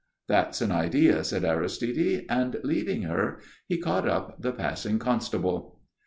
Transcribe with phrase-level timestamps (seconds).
[0.27, 5.79] "That's an idea," said Aristide, and, leaving her, he caught up the passing constable.